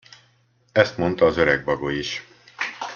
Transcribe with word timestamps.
Ezt 0.71 0.97
mondta 0.97 1.25
az 1.25 1.37
öreg 1.37 1.63
bagoly 1.65 1.95
is. 1.97 2.23